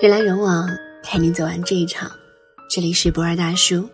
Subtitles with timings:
[0.00, 2.08] 人来人往，陪你走完这一场。
[2.70, 3.90] 这里是博二大叔，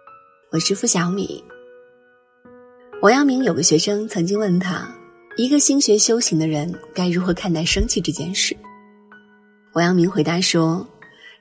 [0.51, 1.43] 我是付小米。
[3.01, 4.87] 王阳明有个学生曾经问他，
[5.39, 8.55] 一个心学修行的人该如何看待生气这件事？
[9.73, 10.87] 王阳明回答说：“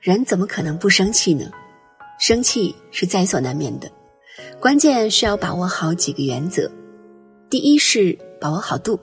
[0.00, 1.50] 人怎么可能不生气呢？
[2.18, 3.90] 生气是在所难免的，
[4.58, 6.70] 关键是要把握好几个原则。
[7.50, 8.98] 第一是把握好度，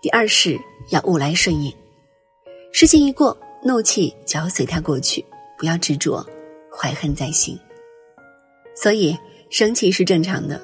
[0.00, 0.56] 第二是
[0.90, 1.72] 要物来顺应。
[2.70, 5.24] 事情一过。”怒气就要随它过去，
[5.58, 6.24] 不要执着，
[6.70, 7.58] 怀恨在心。
[8.74, 9.16] 所以
[9.50, 10.60] 生气是正常的。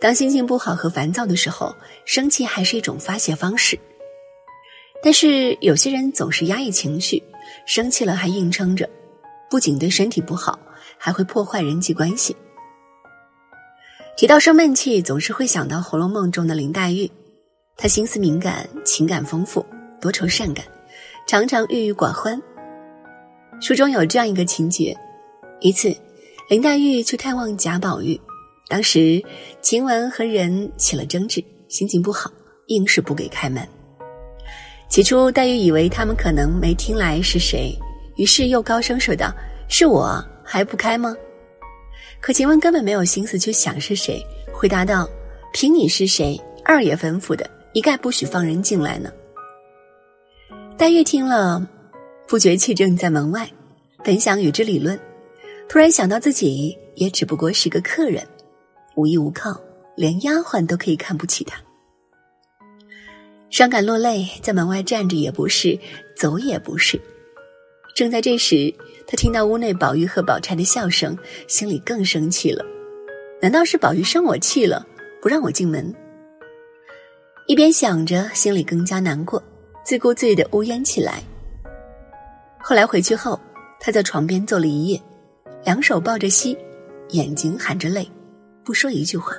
[0.00, 3.78] 当心情不好和烦躁的时候，生气还是一种发泄方式。
[5.02, 7.22] 但是有些人总是压抑情绪，
[7.66, 8.88] 生气了还硬撑着，
[9.48, 10.58] 不仅对身体不好，
[10.98, 12.36] 还会破坏人际关系。
[14.16, 17.10] 提到生闷气，总是会想到《红楼梦》中的林黛玉，
[17.76, 19.64] 她心思敏感，情感丰富，
[20.00, 20.64] 多愁善感。
[21.28, 22.40] 常常郁郁寡欢。
[23.60, 24.96] 书中有这样一个情节：
[25.60, 25.94] 一次，
[26.48, 28.18] 林黛玉去探望贾宝玉，
[28.66, 29.22] 当时
[29.60, 32.32] 晴雯和人起了争执，心情不好，
[32.68, 33.62] 硬是不给开门。
[34.88, 37.78] 起初，黛玉以为他们可能没听来是谁，
[38.16, 39.30] 于是又高声说道
[39.68, 41.14] ：“是我，还不开吗？”
[42.22, 45.06] 可晴雯根本没有心思去想是谁，回答道
[45.52, 49.12] ：“凭你是谁，二爷吩咐的，一概不许放人进来呢。”
[50.78, 51.60] 黛玉听了，
[52.28, 53.50] 不觉气正在门外，
[54.04, 54.96] 本想与之理论，
[55.68, 58.24] 突然想到自己也只不过是个客人，
[58.94, 59.60] 无依无靠，
[59.96, 61.60] 连丫鬟都可以看不起他，
[63.50, 65.76] 伤感落泪，在门外站着也不是，
[66.16, 67.00] 走也不是。
[67.96, 68.72] 正在这时，
[69.04, 72.64] 他听到屋内宝玉和宝钗的笑声，心里更生气了。
[73.42, 74.86] 难道是宝玉生我气了，
[75.20, 75.92] 不让我进门？
[77.48, 79.42] 一边想着，心里更加难过。
[79.88, 81.22] 自顾自的呜咽起来。
[82.60, 83.40] 后来回去后，
[83.80, 85.00] 他在床边坐了一夜，
[85.64, 86.54] 两手抱着膝，
[87.12, 88.06] 眼睛含着泪，
[88.62, 89.32] 不说一句话。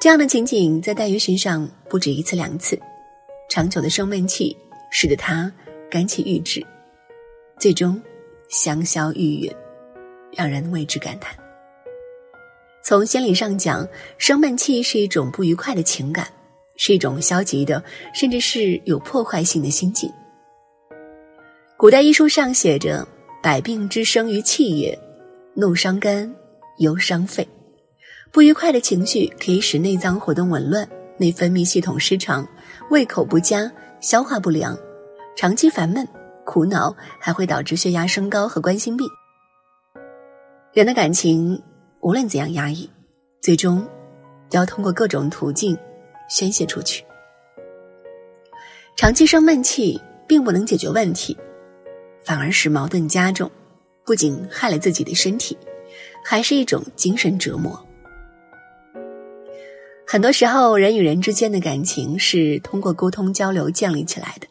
[0.00, 2.76] 这样的情景在黛玉身上不止一次两次，
[3.48, 4.56] 长久的生闷气
[4.90, 5.48] 使得她
[5.88, 6.60] 肝气郁滞，
[7.60, 8.02] 最终
[8.48, 9.54] 香消玉殒，
[10.32, 11.38] 让人为之感叹。
[12.82, 13.86] 从心理上讲，
[14.18, 16.26] 生闷气是一种不愉快的情感。
[16.76, 17.82] 是一种消极的，
[18.14, 20.10] 甚至是有破坏性的心境。
[21.76, 23.06] 古代医书上写着
[23.42, 24.98] ：“百病之生于气也，
[25.54, 26.34] 怒伤肝，
[26.78, 27.46] 忧伤肺。”
[28.32, 30.88] 不愉快的情绪可以使内脏活动紊乱，
[31.18, 32.46] 内分泌系统失常，
[32.90, 33.70] 胃口不佳，
[34.00, 34.76] 消化不良，
[35.36, 36.06] 长期烦闷、
[36.44, 39.08] 苦恼，还会导致血压升高和冠心病。
[40.72, 41.62] 人的感情
[42.00, 42.90] 无论怎样压抑，
[43.40, 43.86] 最终
[44.50, 45.76] 都要通过各种途径。
[46.28, 47.04] 宣泄出去，
[48.96, 51.36] 长期生闷气并不能解决问题，
[52.24, 53.50] 反而使矛盾加重，
[54.04, 55.56] 不仅害了自己的身体，
[56.24, 57.80] 还是一种精神折磨。
[60.06, 64.46] 很多时候，人与人之间的感情是通过沟通交流建立起来的，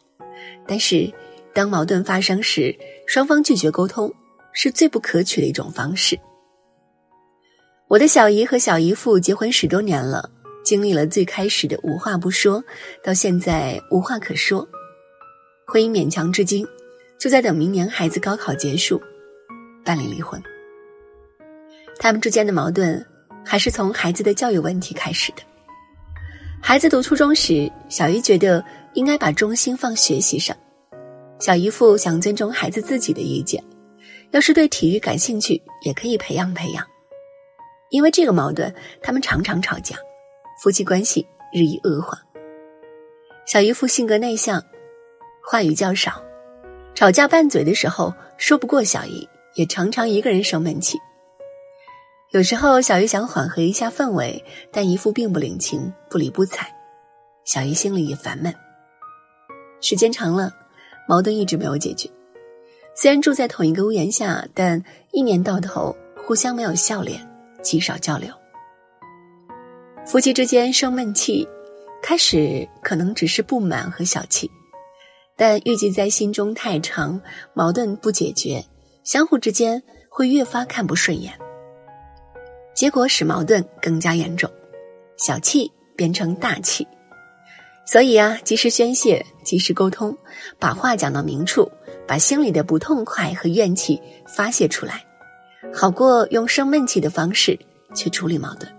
[0.68, 1.12] 但是
[1.53, 2.78] 当矛盾发生时，
[3.08, 4.14] 双方拒绝沟通
[4.52, 6.19] 是最不可取的一种方式。
[7.88, 10.30] 我的小姨和小姨父结婚十多年了。
[10.66, 12.62] 经历了最开始的无话不说，
[13.03, 14.68] 到现在无话可说，
[15.68, 16.68] 婚姻勉强至今，
[17.20, 19.00] 就在等明年孩子高考结束，
[19.86, 20.42] 办理离婚。
[22.00, 23.06] 他们之间的矛盾
[23.46, 25.44] 还是从孩子的教育问题开始的。
[26.62, 28.66] 孩子读初中时，小姨觉得
[28.96, 30.58] 应该把重心放学习上，
[31.40, 33.64] 小姨父想尊重孩子自己的意见，
[34.32, 36.84] 要是对体育感兴趣，也可以培养培养。
[37.92, 39.96] 因为这个矛盾，他们常常吵架。
[40.61, 42.17] 夫妻关系日益恶化。
[43.45, 44.63] 小姨夫性格内向，
[45.43, 46.21] 话语较少，
[46.93, 50.97] 吵架拌嘴的时候说不过小姨，也常常一个人生闷气。
[52.31, 56.67] 有时候小姨想缓和一下氛围，但姨夫并不领情，不理不睬，
[57.43, 58.53] 小姨心里也烦闷。
[59.79, 60.51] 时间长了，
[61.08, 62.09] 矛盾一直没有解决。
[62.96, 67.22] 虽然住在同一个屋檐下，但一年到头互相没有笑脸，
[67.61, 68.34] 极少交流。
[70.05, 71.47] 夫妻之间生闷气，
[72.02, 74.49] 开始可能只是不满和小气，
[75.35, 77.19] 但郁积在心中太长，
[77.55, 78.63] 矛盾不解决，
[79.03, 81.34] 相互之间会越发看不顺眼，
[82.75, 84.47] 结果使矛盾更加严重，
[85.17, 86.87] 小气变成大气。
[87.87, 90.16] 所以啊，及时宣泄，及时沟通，
[90.59, 91.69] 把话讲到明处，
[92.08, 95.03] 把心里的不痛快和怨气发泄出来，
[95.73, 97.59] 好过用生闷气的方式
[97.96, 98.72] 去处理矛盾。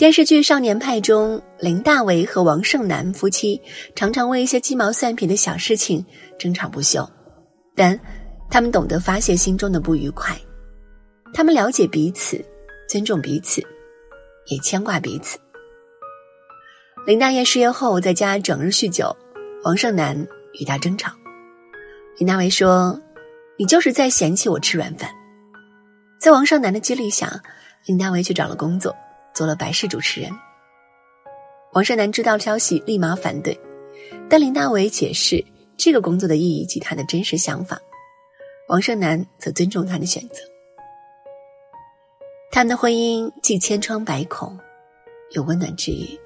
[0.00, 3.60] 电视剧《少年派》中，林大为和王胜男夫妻
[3.94, 6.02] 常常为一些鸡毛蒜皮的小事情
[6.38, 7.06] 争吵不休，
[7.76, 8.00] 但
[8.48, 10.34] 他们懂得发泄心中的不愉快，
[11.34, 12.42] 他们了解彼此，
[12.88, 13.60] 尊重彼此，
[14.46, 15.38] 也牵挂彼此。
[17.06, 19.14] 林大爷失业后在家整日酗酒，
[19.64, 20.16] 王胜男
[20.58, 21.12] 与他争吵。
[22.16, 22.98] 林大为说
[23.60, 25.10] ：“你就是在嫌弃我吃软饭。”
[26.18, 27.42] 在王胜男的激励下，
[27.84, 28.96] 林大为去找了工作，
[29.34, 30.30] 做了百事主持人。
[31.72, 33.58] 王胜男知道消息，立马反对，
[34.28, 35.44] 但林大为解释
[35.76, 37.80] 这个工作的意义及他的真实想法，
[38.68, 40.42] 王胜男则尊重他的选择。
[42.50, 44.58] 他们的婚姻既千疮百孔，
[45.30, 46.18] 有温暖治愈，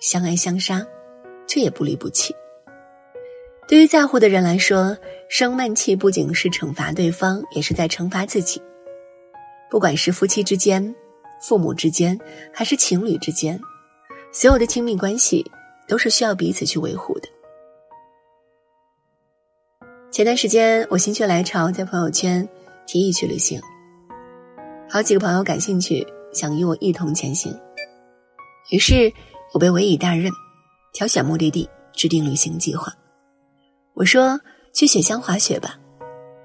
[0.00, 0.86] 相爱相杀，
[1.48, 2.32] 却也不离不弃。
[3.66, 4.96] 对于在乎的人来说，
[5.28, 8.62] 生闷气不仅是惩罚对方，也是在惩罚自己。
[9.68, 10.94] 不管是夫妻之间、
[11.42, 12.18] 父母之间，
[12.54, 13.60] 还是情侣之间。
[14.32, 15.44] 所有的亲密关系
[15.86, 17.28] 都是需要彼此去维护的。
[20.10, 22.48] 前段时间我心血来潮在朋友圈
[22.86, 23.60] 提议去旅行，
[24.88, 27.54] 好几个朋友感兴趣，想与我一同前行。
[28.70, 29.12] 于是
[29.52, 30.30] 我被委以大任，
[30.92, 32.92] 挑选目的地，制定旅行计划。
[33.94, 34.40] 我说
[34.72, 35.78] 去雪乡滑雪吧，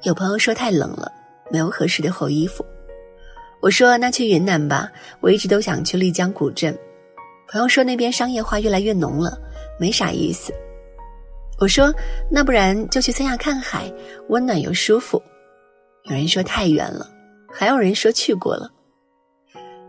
[0.04, 1.12] 有朋友说太冷了，
[1.52, 2.66] 没有合适的厚衣服。
[3.62, 6.78] 我说那去云南吧，我一直都想去丽江古镇。
[7.50, 9.38] 朋友说那边商业化越来越浓了，
[9.80, 10.54] 没啥意思。
[11.60, 11.94] 我说
[12.30, 13.92] 那不然就去三亚看海，
[14.30, 15.22] 温暖又舒服。
[16.04, 17.10] 有人说太远了，
[17.52, 18.72] 还有人说去过了。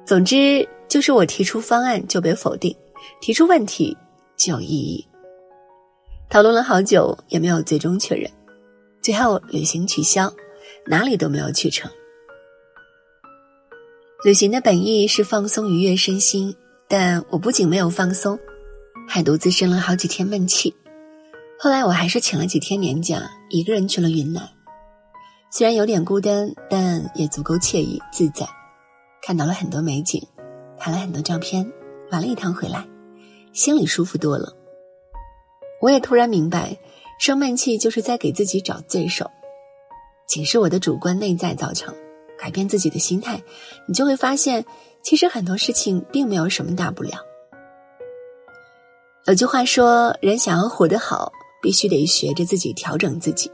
[0.07, 2.75] 总之就是我提出方案就被否定，
[3.21, 3.97] 提出问题
[4.37, 5.07] 就有异议。
[6.31, 8.31] 讨论了好久也没有最终确认，
[9.03, 10.33] 最后旅行取消，
[10.87, 11.91] 哪里都没有去成。
[14.25, 16.55] 旅行的本意是放松愉悦身心。
[16.91, 18.39] 但我不仅没有放松，
[19.07, 20.75] 还独自生了好几天闷气。
[21.61, 24.49] 后来我还是请了几天年假，一个人去了云南。
[25.53, 28.49] 虽然有点孤单，但也足够惬意自在。
[29.21, 30.27] 看到了很多美景，
[30.79, 31.71] 拍了很多照片，
[32.11, 32.89] 玩了一趟回来，
[33.53, 34.57] 心里舒服多了。
[35.83, 36.79] 我也突然明白，
[37.21, 39.31] 生闷气就是在给自己找罪受，
[40.27, 41.95] 仅是我的主观内在造成。
[42.39, 43.43] 改变自己的心态，
[43.87, 44.65] 你就会发现。
[45.01, 47.13] 其实很多事情并没有什么大不了。
[49.27, 51.33] 有句话说，人想要活得好，
[51.63, 53.51] 必须得学着自己调整自己，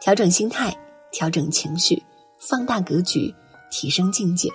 [0.00, 0.76] 调整心态，
[1.10, 2.00] 调整情绪，
[2.38, 3.34] 放大格局，
[3.70, 4.50] 提升境界，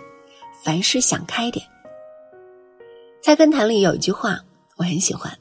[0.63, 1.65] 凡事想开点。
[3.21, 4.39] 菜根谭里有一句话
[4.77, 5.35] 我很喜欢：“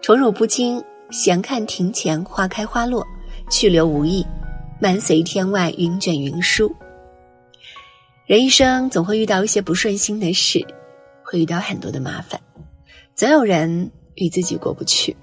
[0.00, 3.04] 宠辱不惊，闲看庭前花开花落，
[3.50, 4.24] 去留无意，
[4.80, 6.74] 漫随天外云卷云舒。”
[8.26, 10.64] 人一生总会遇到一些不顺心的事，
[11.24, 12.40] 会遇到很多的麻烦，
[13.14, 15.16] 总有人与自己过不去。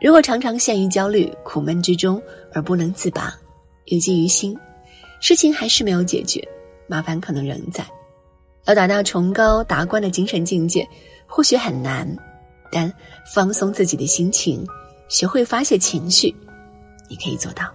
[0.00, 2.20] 如果常常陷于焦虑、苦闷之中
[2.52, 3.34] 而不能自拔，
[3.86, 4.56] 郁积于心，
[5.20, 6.46] 事情还是没有解决，
[6.86, 7.86] 麻烦可能仍在。
[8.66, 10.88] 要达到崇高达观的精神境界，
[11.26, 12.08] 或许很难，
[12.72, 12.90] 但
[13.34, 14.66] 放松自己的心情，
[15.10, 16.34] 学会发泄情绪，
[17.10, 17.70] 你可以做到。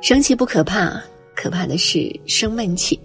[0.00, 1.02] 生气不可怕。
[1.40, 2.98] 可怕的是生闷气，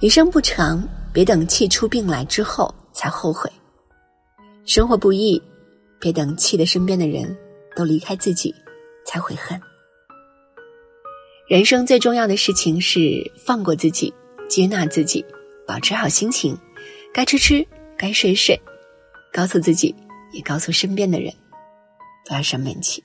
[0.00, 0.82] 余生不长，
[1.12, 3.52] 别等气出病来之后才后悔。
[4.64, 5.38] 生活不易，
[6.00, 7.36] 别等气的身边的人
[7.76, 8.54] 都离开自己
[9.04, 9.60] 才悔恨。
[11.46, 14.14] 人生最重要的事情是放过自己，
[14.48, 15.22] 接纳自己，
[15.66, 16.56] 保持好心情，
[17.12, 17.62] 该吃吃，
[17.98, 18.58] 该睡睡，
[19.30, 19.94] 告诉自己，
[20.32, 21.30] 也告诉身边的人，
[22.26, 23.04] 不要生闷气。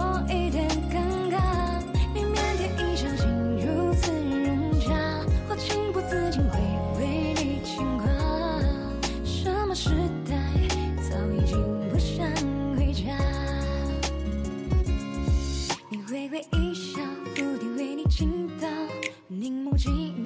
[19.89, 20.20] 吗？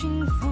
[0.00, 0.49] 幸福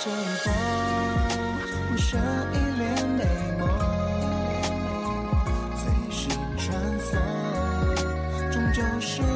[0.00, 0.52] 这一封
[1.90, 2.20] 无声
[2.52, 3.24] 一帘美
[3.58, 3.68] 梦
[5.76, 7.18] 随心穿梭
[8.52, 9.27] 终究是